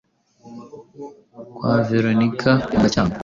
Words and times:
kwa 1.55 1.73
Veronika 1.89 2.51
mu 2.69 2.77
Gacyamo, 2.81 3.13